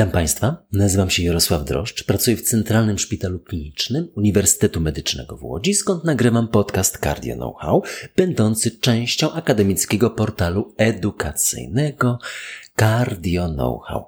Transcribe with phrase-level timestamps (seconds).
[0.00, 5.74] Witam Państwa, nazywam się Jarosław Droszcz, pracuję w Centralnym Szpitalu Klinicznym Uniwersytetu Medycznego w Łodzi,
[5.74, 7.82] skąd nagrywam podcast Cardio Know-how,
[8.16, 12.18] będący częścią akademickiego portalu edukacyjnego
[12.78, 14.04] Cardio Know-how.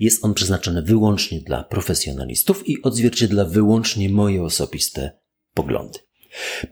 [0.00, 5.18] Jest on przeznaczony wyłącznie dla profesjonalistów i odzwierciedla wyłącznie moje osobiste
[5.54, 5.98] poglądy.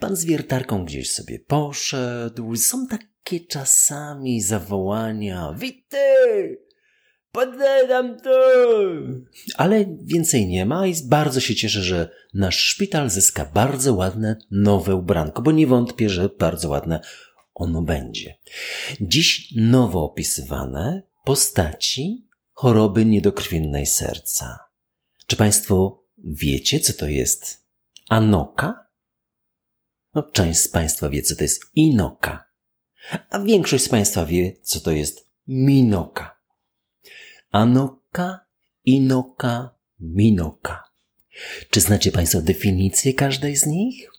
[0.01, 6.70] Pan z wiertarką gdzieś sobie poszedł, są takie czasami zawołania, wity!
[7.33, 8.31] Podedam to!
[9.57, 14.95] Ale więcej nie ma i bardzo się cieszę, że nasz szpital zyska bardzo ładne nowe
[14.95, 17.01] ubranko, bo nie wątpię, że bardzo ładne
[17.55, 18.39] ono będzie.
[19.01, 24.59] Dziś nowo opisywane postaci choroby niedokrwiennej serca.
[25.27, 27.67] Czy Państwo wiecie, co to jest
[28.09, 28.87] anoka?
[30.15, 32.45] No, część z Państwa wie, co to jest inoka,
[33.31, 36.40] a większość z Państwa wie, co to jest minoka.
[37.51, 38.41] Anoka,
[38.85, 40.91] inoka, minoka.
[41.71, 44.11] Czy znacie Państwo definicję każdej z nich?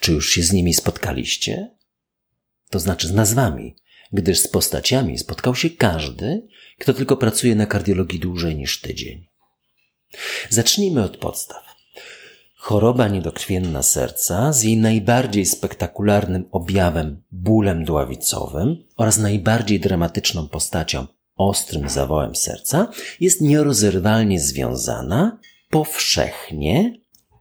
[0.00, 1.70] Czy już się z nimi spotkaliście?
[2.70, 3.76] To znaczy z nazwami,
[4.12, 9.26] gdyż z postaciami spotkał się każdy, kto tylko pracuje na kardiologii dłużej niż tydzień.
[10.48, 11.64] Zacznijmy od podstaw.
[12.56, 21.06] Choroba niedokrwienna serca z jej najbardziej spektakularnym objawem bólem dławicowym oraz najbardziej dramatyczną postacią
[21.48, 25.38] ostrym zawołem serca jest nierozerwalnie związana
[25.70, 27.00] powszechnie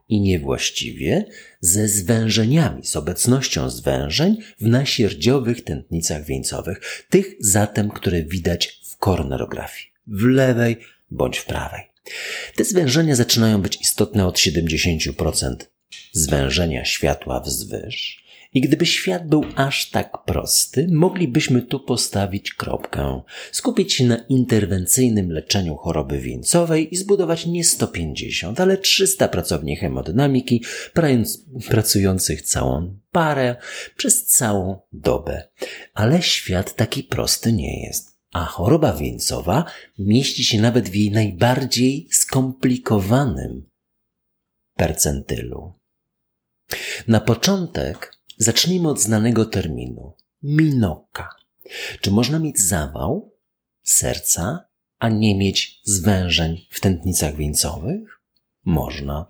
[0.09, 1.25] i niewłaściwie
[1.61, 9.87] ze zwężeniami, z obecnością zwężeń w nasierdziowych tętnicach wieńcowych, tych zatem, które widać w koronarografii,
[10.07, 10.77] w lewej
[11.11, 11.81] bądź w prawej.
[12.55, 15.55] Te zwężenia zaczynają być istotne od 70%
[16.11, 23.93] zwężenia światła wzwyż i gdyby świat był aż tak prosty, moglibyśmy tu postawić kropkę, skupić
[23.93, 30.63] się na interwencyjnym leczeniu choroby wieńcowej i zbudować nie 150, ale 300 pracowni hemodynamiki,
[31.69, 33.55] pracujących całą parę
[33.97, 35.49] przez całą dobę.
[35.93, 38.19] Ale świat taki prosty nie jest.
[38.31, 39.65] A choroba wieńcowa
[39.99, 43.69] mieści się nawet w jej najbardziej skomplikowanym
[44.75, 45.73] percentylu.
[47.07, 50.13] Na początek Zacznijmy od znanego terminu
[50.43, 51.29] minoka.
[52.01, 53.35] Czy można mieć zawał
[53.83, 54.65] serca,
[54.99, 58.21] a nie mieć zwężeń w tętnicach wieńcowych?
[58.65, 59.25] Można.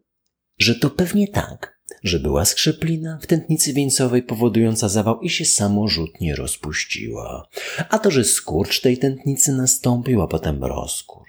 [0.58, 6.36] że to pewnie tak, że była skrzeplina w tętnicy wieńcowej powodująca zawał i się samorzutnie
[6.36, 7.48] rozpuściła.
[7.88, 11.27] A to, że skurcz tej tętnicy nastąpił, a potem rozkurcz.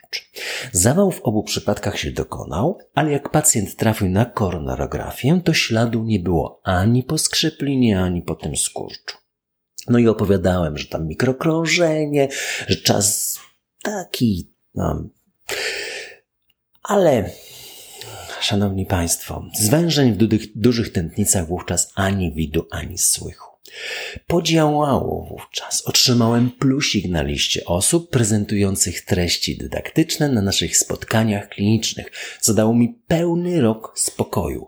[0.72, 6.20] Zawał w obu przypadkach się dokonał, ale jak pacjent trafił na koronarografię, to śladu nie
[6.20, 9.18] było ani po skrzeplinie, ani po tym skurczu.
[9.88, 12.28] No i opowiadałem, że tam mikrokrążenie,
[12.68, 13.40] że czas
[13.84, 15.10] taki, no.
[16.84, 17.30] Ale
[18.40, 23.49] szanowni państwo, zwężeń w dużych, dużych tętnicach wówczas ani widu, ani słychu.
[24.28, 25.82] Podziałało wówczas.
[25.86, 33.02] Otrzymałem plusik na liście osób prezentujących treści dydaktyczne na naszych spotkaniach klinicznych, co dało mi
[33.08, 34.68] pełny rok spokoju.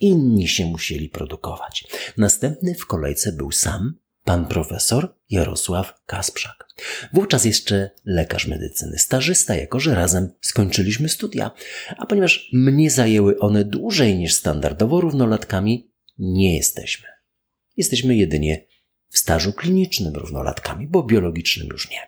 [0.00, 1.84] Inni się musieli produkować.
[2.16, 6.66] Następny w kolejce był sam pan profesor Jarosław Kasprzak.
[7.12, 11.50] Wówczas jeszcze lekarz medycyny, stażysta, jako że razem skończyliśmy studia.
[11.96, 17.11] A ponieważ mnie zajęły one dłużej niż standardowo równolatkami, nie jesteśmy.
[17.76, 18.66] Jesteśmy jedynie
[19.08, 21.98] w stażu klinicznym równolatkami, bo biologicznym już nie.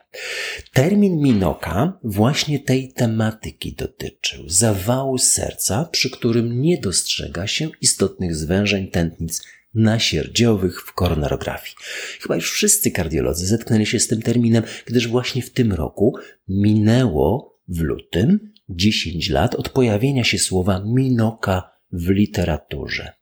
[0.72, 8.88] Termin Minoka właśnie tej tematyki dotyczył zawału serca, przy którym nie dostrzega się istotnych zwężeń
[8.88, 9.42] tętnic
[9.74, 11.76] nasierdziowych w koronarografii.
[12.20, 16.16] Chyba już wszyscy kardiolodzy zetknęli się z tym terminem, gdyż właśnie w tym roku
[16.48, 23.12] minęło w lutym 10 lat od pojawienia się słowa minoka w literaturze.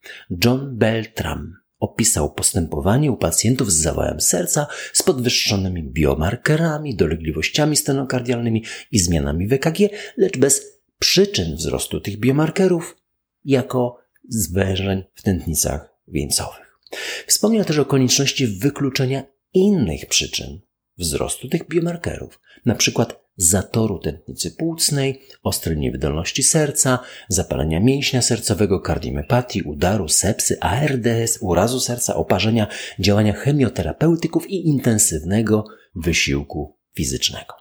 [0.45, 8.99] John Beltram opisał postępowanie u pacjentów z zawałem serca z podwyższonymi biomarkerami, dolegliwościami stenokardialnymi i
[8.99, 9.77] zmianami w EKG,
[10.17, 12.97] lecz bez przyczyn wzrostu tych biomarkerów
[13.45, 13.97] jako
[14.29, 16.79] zwężeń w tętnicach wieńcowych.
[17.27, 20.61] Wspomniał też o konieczności wykluczenia innych przyczyn
[20.97, 22.39] wzrostu tych biomarkerów,
[22.75, 31.79] przykład zatoru tętnicy płucnej, ostrej niewydolności serca, zapalenia mięśnia sercowego, kardiomepatii, udaru, sepsy, ARDS, urazu
[31.79, 32.67] serca, oparzenia,
[32.99, 35.65] działania chemioterapeutyków i intensywnego
[35.95, 37.53] wysiłku fizycznego.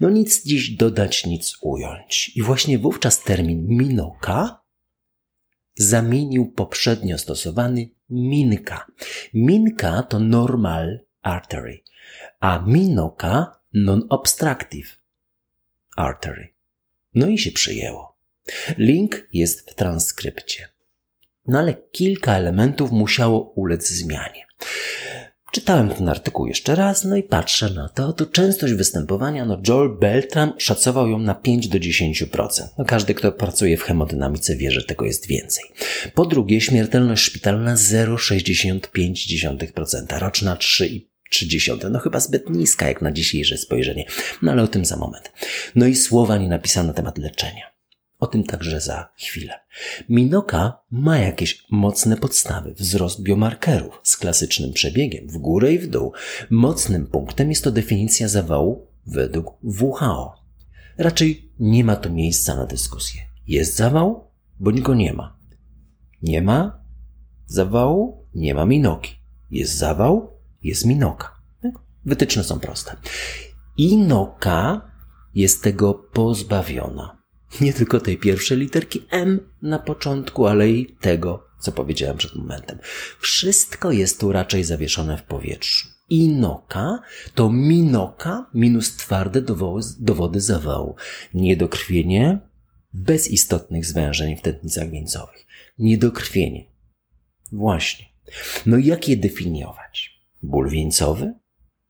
[0.00, 2.32] No nic dziś dodać, nic ująć.
[2.36, 4.64] I właśnie wówczas termin minoka
[5.76, 8.86] zamienił poprzednio stosowany minka.
[9.34, 11.82] Minka to normal artery,
[12.40, 15.03] a minoka non-obstructive
[15.96, 16.48] artery.
[17.14, 18.16] No i się przyjęło.
[18.78, 20.68] Link jest w transkrypcie.
[21.46, 24.44] No ale kilka elementów musiało ulec zmianie.
[25.54, 29.98] Czytałem ten artykuł jeszcze raz, no i patrzę na to, to częstość występowania, no Joel
[29.98, 32.48] Beltram szacował ją na 5 do 10%.
[32.78, 35.64] No każdy, kto pracuje w hemodynamice wie, że tego jest więcej.
[36.14, 40.56] Po drugie, śmiertelność szpitalna 0,65%, roczna
[41.34, 41.90] 3,3.
[41.90, 44.04] No chyba zbyt niska jak na dzisiejsze spojrzenie,
[44.42, 45.32] no ale o tym za moment.
[45.74, 47.74] No i słowa nie napisane na temat leczenia.
[48.18, 49.60] O tym także za chwilę.
[50.08, 52.74] Minoka ma jakieś mocne podstawy.
[52.74, 56.12] Wzrost biomarkerów z klasycznym przebiegiem w górę i w dół.
[56.50, 60.34] Mocnym punktem jest to definicja zawału według WHO.
[60.98, 63.20] Raczej nie ma tu miejsca na dyskusję.
[63.46, 65.38] Jest zawał, bądź go nie ma.
[66.22, 66.84] Nie ma
[67.46, 69.14] zawału, nie ma minoki.
[69.50, 70.33] Jest zawał,
[70.64, 71.34] jest minoka.
[72.04, 72.96] Wytyczne są proste.
[73.76, 74.90] Inoka
[75.34, 77.24] jest tego pozbawiona
[77.60, 82.78] nie tylko tej pierwszej literki M na początku, ale i tego, co powiedziałem przed momentem.
[83.20, 85.88] Wszystko jest tu raczej zawieszone w powietrzu.
[86.08, 86.98] Inoka
[87.34, 89.42] to minoka minus twarde
[89.98, 90.96] dowody zawału.
[91.34, 92.38] Niedokrwienie
[92.92, 95.46] bez istotnych zwężeń w tętnicach wieńcowych.
[95.78, 96.64] Niedokrwienie.
[97.52, 98.06] Właśnie.
[98.66, 100.13] No jak je definiować?
[100.44, 101.34] Ból wieńcowy?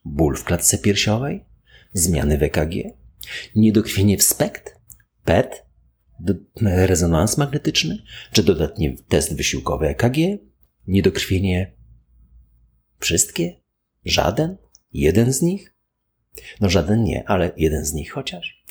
[0.04, 1.44] Ból w klatce piersiowej?
[1.92, 2.74] Zmiany w EKG?
[3.54, 4.80] Niedokrwienie w spekt?
[5.24, 5.66] PET,
[6.62, 7.98] rezonans magnetyczny,
[8.32, 10.16] czy dodatni test wysiłkowy EKG,
[10.86, 11.72] niedokrwienie
[12.98, 13.60] wszystkie,
[14.04, 14.56] żaden,
[14.92, 15.74] jeden z nich?
[16.60, 18.64] No żaden nie, ale jeden z nich chociaż.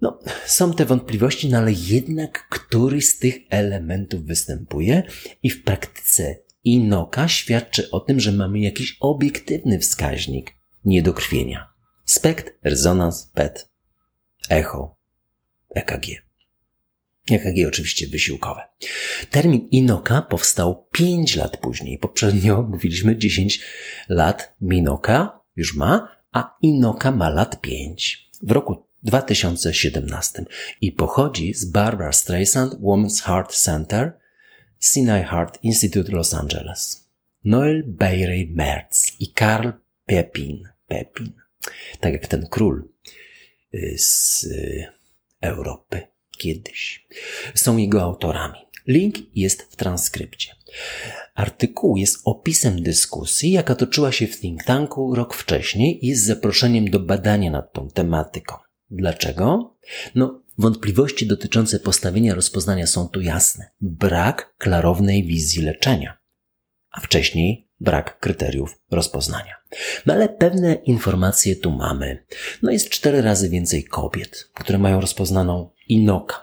[0.00, 5.02] No, są te wątpliwości, no ale jednak któryś z tych elementów występuje
[5.42, 10.54] i w praktyce INOKA świadczy o tym, że mamy jakiś obiektywny wskaźnik
[10.84, 11.68] niedokrwienia.
[12.04, 13.70] Spekt, rezonans, PET,
[14.50, 14.96] echo,
[15.74, 16.06] EKG.
[17.30, 18.62] EKG oczywiście wysiłkowe.
[19.30, 21.98] Termin Inoka powstał 5 lat później.
[21.98, 23.60] Poprzednio mówiliśmy 10
[24.08, 28.30] lat Minoka już ma, a Inoka ma lat 5.
[28.42, 30.44] W roku 2017
[30.80, 34.12] i pochodzi z Barbara Streisand Women's Heart Center
[34.80, 37.08] Sinai Heart Institute Los Angeles.
[37.44, 39.68] Noel Bayrey Merz i Karl
[40.06, 40.68] Pepin.
[40.86, 41.32] Pepin.
[42.00, 42.88] Tak jak ten król
[43.74, 44.86] y, z y,
[45.40, 46.00] Europy
[46.38, 47.06] kiedyś.
[47.54, 48.58] Są jego autorami.
[48.86, 50.56] Link jest w transkrypcie.
[51.34, 56.90] Artykuł jest opisem dyskusji, jaka toczyła się w think tanku rok wcześniej i z zaproszeniem
[56.90, 58.54] do badania nad tą tematyką.
[58.90, 59.74] Dlaczego?
[60.14, 63.70] No, wątpliwości dotyczące postawienia rozpoznania są tu jasne.
[63.80, 66.18] Brak klarownej wizji leczenia.
[66.90, 69.54] A wcześniej brak kryteriów rozpoznania.
[70.06, 72.24] No ale pewne informacje tu mamy.
[72.62, 76.40] No jest cztery razy więcej kobiet, które mają rozpoznaną inoka.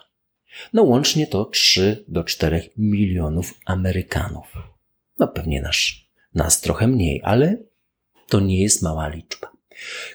[0.74, 4.54] No łącznie to 3 do 4 milionów Amerykanów.
[5.20, 7.58] No pewnie nasz, nas trochę mniej, ale
[8.28, 9.53] to nie jest mała liczba.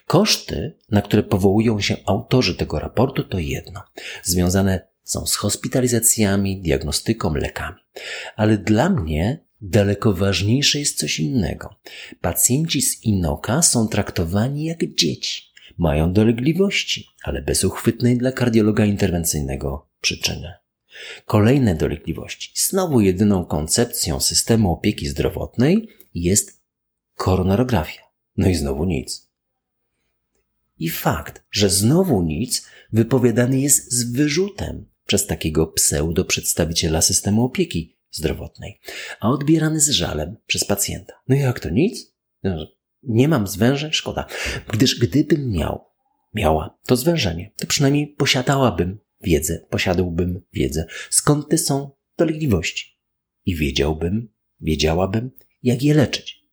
[0.06, 3.82] Koszty, na które powołują się autorzy tego raportu, to jedno.
[4.22, 7.78] Związane są z hospitalizacjami, diagnostyką, lekami.
[8.36, 11.74] Ale dla mnie Daleko ważniejsze jest coś innego.
[12.20, 15.42] Pacjenci z Inoka są traktowani jak dzieci.
[15.78, 20.52] Mają dolegliwości, ale bez uchwytnej dla kardiologa interwencyjnego przyczyny.
[21.24, 22.52] Kolejne dolegliwości.
[22.54, 26.62] Znowu jedyną koncepcją systemu opieki zdrowotnej jest
[27.14, 28.02] koronarografia.
[28.36, 29.27] No i znowu nic.
[30.78, 38.80] I fakt, że znowu nic wypowiadany jest z wyrzutem przez takiego pseudo-przedstawiciela systemu opieki zdrowotnej,
[39.20, 41.12] a odbierany z żalem przez pacjenta.
[41.28, 42.14] No jak to nic?
[42.42, 42.66] No,
[43.02, 44.26] nie mam zwężeń, szkoda.
[44.72, 45.84] Gdyż gdybym miał,
[46.34, 52.98] miała to zwężenie, to przynajmniej posiadałabym wiedzę, posiadałbym wiedzę, skąd te są dolegliwości.
[53.44, 54.28] I wiedziałbym,
[54.60, 55.30] wiedziałabym,
[55.62, 56.44] jak je leczyć.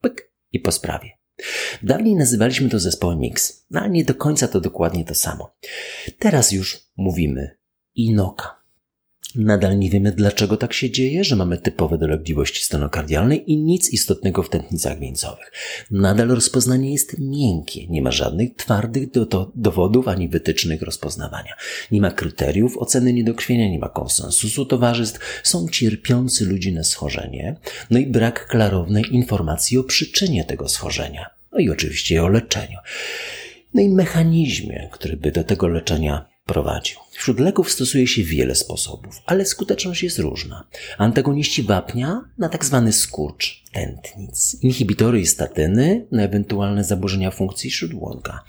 [0.00, 1.19] Pyk i po sprawie.
[1.82, 5.56] Dawniej nazywaliśmy to zespołem Mix, no ale nie do końca to dokładnie to samo.
[6.18, 7.56] Teraz już mówimy
[7.94, 8.59] Inoka.
[9.34, 14.42] Nadal nie wiemy, dlaczego tak się dzieje, że mamy typowe dolegliwości stenokardialnej i nic istotnego
[14.42, 15.52] w tętnicach wieńcowych.
[15.90, 21.54] Nadal rozpoznanie jest miękkie, nie ma żadnych twardych do, do, dowodów ani wytycznych rozpoznawania.
[21.90, 27.56] Nie ma kryteriów oceny niedokrwienia, nie ma konsensusu towarzystw, są cierpiący ludzie na schorzenie,
[27.90, 32.78] no i brak klarownej informacji o przyczynie tego schorzenia, no i oczywiście o leczeniu.
[33.74, 36.98] No i mechanizmie, który by do tego leczenia prowadził.
[37.10, 40.68] Wśród leków stosuje się wiele sposobów, ale skuteczność jest różna.
[40.98, 48.44] Antagoniści wapnia na tak zwany skurcz tętnic, inhibitory i statyny na ewentualne zaburzenia funkcji śródłonka.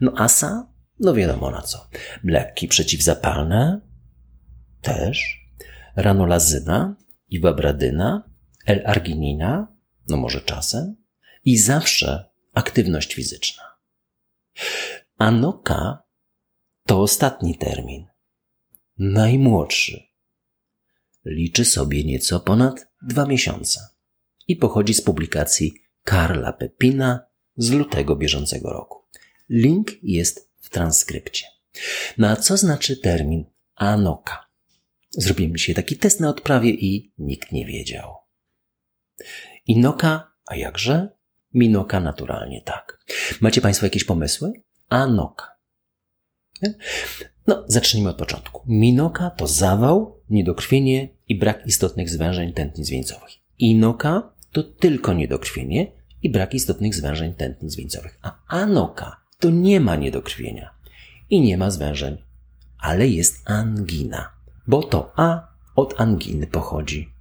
[0.00, 0.68] No asa,
[1.00, 1.88] no wiadomo na co.
[2.24, 3.80] Leki przeciwzapalne
[4.82, 5.46] też,
[5.96, 6.96] ranolazyna,
[7.28, 8.30] iwabradyna,
[8.66, 9.68] L-arginina,
[10.08, 10.96] no może czasem,
[11.44, 13.62] i zawsze aktywność fizyczna.
[15.18, 16.01] Anoka
[16.86, 18.06] to ostatni termin.
[18.98, 20.02] Najmłodszy.
[21.24, 23.80] Liczy sobie nieco ponad dwa miesiące
[24.48, 25.74] i pochodzi z publikacji
[26.04, 27.20] Karla Pepina
[27.56, 28.98] z lutego bieżącego roku.
[29.48, 31.46] Link jest w transkrypcie.
[32.18, 34.46] No co znaczy termin Anoka?
[35.10, 38.14] Zrobiłem dzisiaj taki test na odprawie i nikt nie wiedział.
[39.66, 41.08] Inoka, a jakże?
[41.54, 43.04] Minoka naturalnie tak.
[43.40, 44.52] Macie Państwo jakieś pomysły?
[44.88, 45.51] Anoka.
[47.46, 48.62] No, zacznijmy od początku.
[48.66, 53.30] Minoka to zawał, niedokrwienie i brak istotnych zwężeń tętnic wieńcowych.
[53.58, 55.92] Inoka to tylko niedokrwienie
[56.22, 58.18] i brak istotnych zwężeń tętnic wieńcowych.
[58.22, 60.70] A anoka to nie ma niedokrwienia
[61.30, 62.16] i nie ma zwężeń,
[62.78, 64.30] ale jest angina,
[64.66, 67.12] bo to A od anginy pochodzi.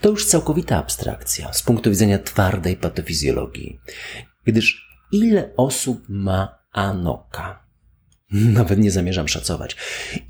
[0.00, 3.80] To już całkowita abstrakcja z punktu widzenia twardej patofizjologii,
[4.44, 7.65] gdyż ile osób ma anoka?
[8.58, 9.76] Nawet nie zamierzam szacować.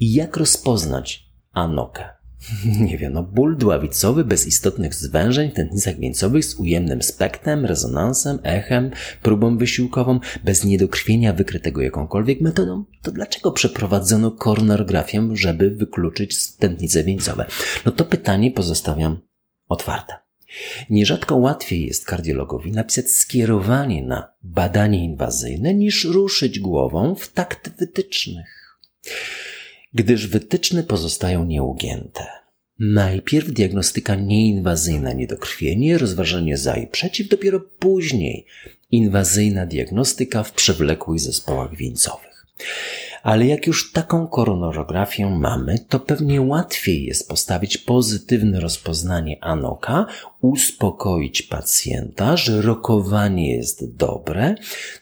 [0.00, 2.16] I jak rozpoznać anokę?
[2.80, 8.38] Nie wiem, no ból dławicowy bez istotnych zwężeń w tętnicach wieńcowych z ujemnym spektrem, rezonansem,
[8.42, 8.90] echem,
[9.22, 17.46] próbą wysiłkową, bez niedokrwienia wykrytego jakąkolwiek metodą, to dlaczego przeprowadzono koronografię, żeby wykluczyć tętnice wieńcowe?
[17.86, 19.18] No to pytanie pozostawiam
[19.68, 20.25] otwarte.
[20.90, 28.78] Nierzadko łatwiej jest kardiologowi napisać skierowanie na badanie inwazyjne niż ruszyć głową w takt wytycznych,
[29.94, 32.26] gdyż wytyczne pozostają nieugięte.
[32.78, 38.46] Najpierw diagnostyka nieinwazyjna niedokrwienie, rozważanie za i przeciw, dopiero później
[38.90, 42.46] inwazyjna diagnostyka w przewlekłych zespołach wieńcowych.
[43.26, 50.06] Ale jak już taką koronografię mamy, to pewnie łatwiej jest postawić pozytywne rozpoznanie anoka,
[50.40, 54.54] uspokoić pacjenta, że rokowanie jest dobre,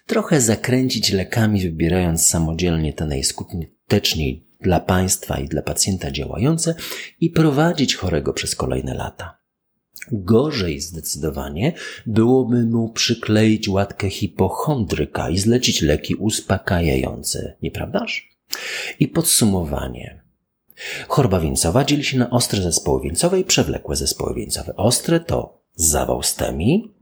[0.06, 6.74] trochę zakręcić lekami, wybierając samodzielnie te najskuteczniej dla państwa i dla pacjenta działające
[7.20, 9.43] i prowadzić chorego przez kolejne lata.
[10.12, 11.72] Gorzej zdecydowanie
[12.06, 18.28] byłoby mu przykleić łatkę hipochondryka i zlecić leki uspokajające, nieprawdaż?
[19.00, 20.22] I podsumowanie.
[21.08, 24.76] Choroba wieńcowa dzieli się na ostre zespoły wieńcowe i przewlekłe zespoły wieńcowe.
[24.76, 26.92] Ostre to zawał stemi,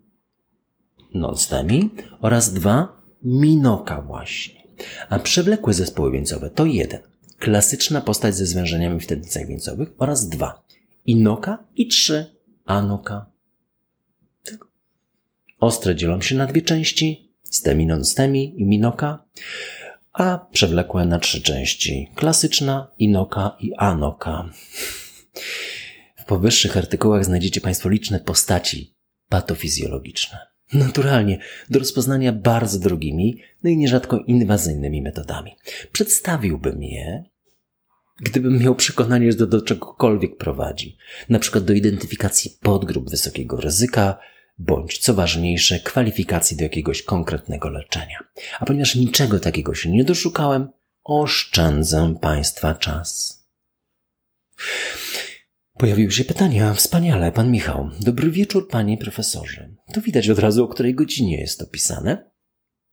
[2.20, 4.62] oraz dwa minoka właśnie.
[5.08, 7.00] A przewlekłe zespoły wieńcowe to jeden.
[7.38, 10.62] Klasyczna postać ze zwężeniami w tętnicach wieńcowych oraz dwa.
[11.06, 13.26] Inoka i trzy anoka.
[15.60, 19.24] Ostre dzielą się na dwie części, stemi non stemi i minoka,
[20.12, 24.50] a przewlekłe na trzy części, klasyczna, inoka i anoka.
[26.16, 28.94] W powyższych artykułach znajdziecie Państwo liczne postaci
[29.28, 30.38] patofizjologiczne.
[30.72, 31.38] Naturalnie,
[31.70, 35.56] do rozpoznania bardzo drogimi, no i nierzadko inwazyjnymi metodami.
[35.92, 37.24] Przedstawiłbym je
[38.22, 40.96] gdybym miał przekonanie, że to do czegokolwiek prowadzi,
[41.28, 44.18] na przykład do identyfikacji podgrup wysokiego ryzyka,
[44.58, 48.18] bądź, co ważniejsze, kwalifikacji do jakiegoś konkretnego leczenia.
[48.60, 50.68] A ponieważ niczego takiego się nie doszukałem,
[51.04, 53.42] oszczędzę Państwa czas.
[55.78, 56.74] Pojawiły się pytania.
[56.74, 57.90] Wspaniale, pan Michał.
[58.00, 59.74] Dobry wieczór, panie profesorze.
[59.92, 62.30] To widać od razu, o której godzinie jest to pisane.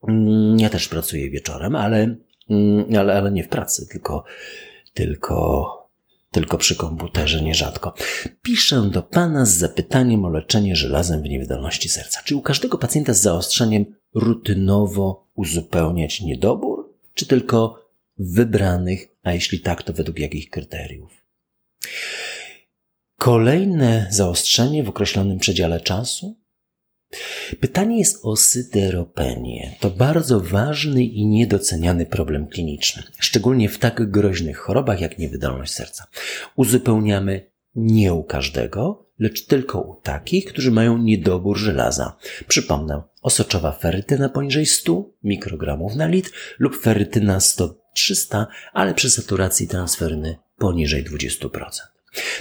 [0.07, 2.15] Mm, ja też pracuję wieczorem, ale,
[2.49, 4.23] mm, ale, ale nie w pracy, tylko
[4.93, 5.69] tylko,
[6.31, 7.93] tylko przy komputerze nierzadko.
[8.41, 12.21] Piszę do Pana z zapytaniem o leczenie żelazem w niewydolności serca.
[12.25, 17.85] Czy u każdego pacjenta z zaostrzeniem rutynowo uzupełniać niedobór, czy tylko
[18.17, 21.11] wybranych, a jeśli tak, to według jakich kryteriów?
[23.17, 26.35] Kolejne zaostrzenie w określonym przedziale czasu?
[27.59, 29.75] Pytanie jest o syderopenię.
[29.79, 36.07] To bardzo ważny i niedoceniany problem kliniczny, szczególnie w tak groźnych chorobach jak niewydolność serca.
[36.55, 42.17] Uzupełniamy nie u każdego, lecz tylko u takich, którzy mają niedobór żelaza.
[42.47, 50.37] Przypomnę, osoczowa ferytyna poniżej 100 mikrogramów na litr lub ferytyna 100-300, ale przy saturacji transferny
[50.57, 51.49] poniżej 20%.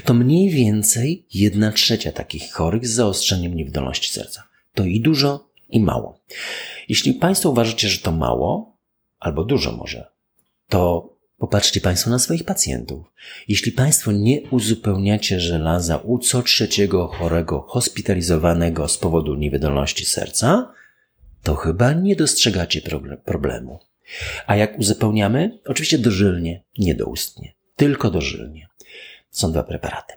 [0.04, 4.47] To mniej więcej 1 trzecia takich chorych z zaostrzeniem niewydolności serca.
[4.78, 6.20] To i dużo, i mało.
[6.88, 8.76] Jeśli Państwo uważacie, że to mało,
[9.18, 10.06] albo dużo może,
[10.68, 13.06] to popatrzcie Państwo na swoich pacjentów.
[13.48, 20.72] Jeśli Państwo nie uzupełniacie żelaza u co trzeciego chorego hospitalizowanego z powodu niewydolności serca,
[21.42, 22.80] to chyba nie dostrzegacie
[23.24, 23.78] problemu.
[24.46, 25.58] A jak uzupełniamy?
[25.66, 28.68] Oczywiście dożylnie, nie doustnie, tylko dożylnie.
[29.30, 30.14] Są dwa preparaty.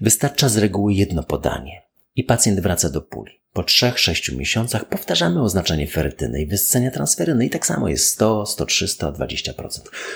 [0.00, 1.82] Wystarcza z reguły jedno podanie
[2.16, 3.43] i pacjent wraca do puli.
[3.54, 8.86] Po 3-6 miesiącach powtarzamy oznaczenie ferytyny i wyssenia transferyny i tak samo jest 100, 103,
[8.86, 9.52] 120%.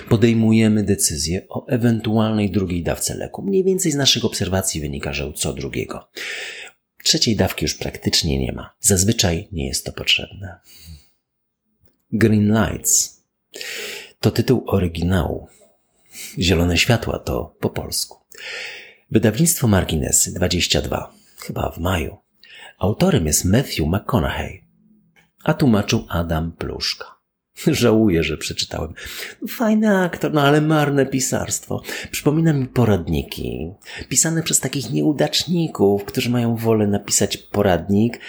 [0.09, 3.43] Podejmujemy decyzję o ewentualnej drugiej dawce leku.
[3.43, 6.11] Mniej więcej z naszych obserwacji wynika, że co drugiego.
[7.03, 8.75] Trzeciej dawki już praktycznie nie ma.
[8.81, 10.61] Zazwyczaj nie jest to potrzebne.
[12.13, 13.23] Green Lights
[14.21, 15.49] to tytuł oryginału.
[16.39, 18.17] Zielone światła to po polsku.
[19.11, 22.28] Wydawnictwo Marginesy 22, chyba w maju.
[22.79, 24.65] Autorem jest Matthew McConaughey,
[25.45, 27.19] a tłumaczył Adam Pluszka.
[27.67, 28.95] Żałuję, że przeczytałem.
[29.49, 31.83] Fajny aktor, no ale marne pisarstwo.
[32.11, 33.71] Przypomina mi poradniki,
[34.09, 38.21] pisane przez takich nieudaczników, którzy mają wolę napisać poradnik,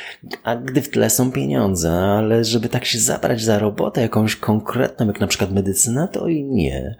[0.44, 5.08] a gdy w tle są pieniądze, ale żeby tak się zabrać za robotę jakąś konkretną,
[5.08, 6.96] jak na przykład medycyna, to i nie.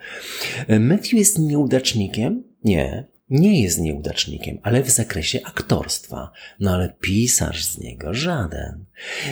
[0.80, 2.44] Matthew jest nieudacznikiem?
[2.64, 6.32] Nie nie jest nieudacznikiem, ale w zakresie aktorstwa.
[6.60, 8.86] No ale pisarz z niego żaden.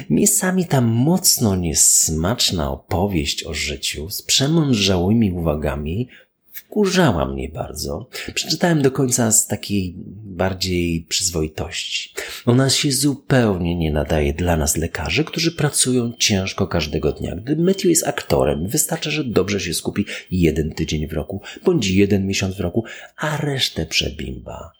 [0.09, 6.09] Miejscami ta mocno niesmaczna opowieść o życiu z przemądrzałymi uwagami
[6.57, 8.09] wkurzała mnie bardzo.
[8.33, 12.13] Przeczytałem do końca z takiej bardziej przyzwoitości.
[12.45, 17.35] Ona się zupełnie nie nadaje dla nas lekarzy, którzy pracują ciężko każdego dnia.
[17.35, 22.27] Gdy Matthew jest aktorem, wystarczy, że dobrze się skupi jeden tydzień w roku, bądź jeden
[22.27, 22.85] miesiąc w roku,
[23.17, 24.71] a resztę przebimba.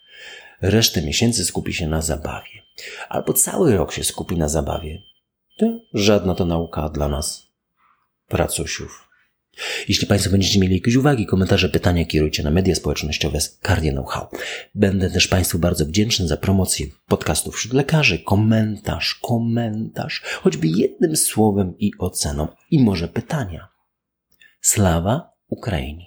[0.62, 2.62] Resztę miesięcy skupi się na zabawie.
[3.08, 5.02] Albo cały rok się skupi na zabawie.
[5.58, 7.46] To żadna to nauka dla nas,
[8.28, 9.07] pracusiów.
[9.88, 14.26] Jeśli Państwo będziecie mieli jakieś uwagi, komentarze, pytania, kierujcie na media społecznościowe z Cardio Know-how.
[14.74, 21.74] Będę też Państwu bardzo wdzięczny za promocję podcastów wśród lekarzy, komentarz, komentarz, choćby jednym słowem
[21.78, 23.68] i oceną, i może pytania.
[24.60, 26.06] Slawa Ukrainie.